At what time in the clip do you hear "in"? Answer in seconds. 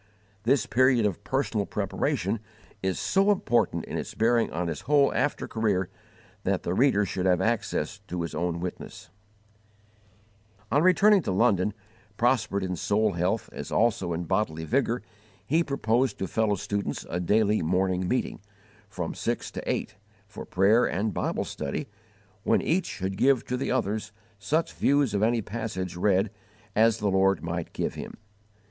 3.85-3.99, 12.63-12.75, 14.11-14.23